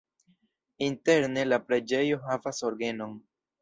[0.85, 3.19] Interne la preĝejo havas orgenon.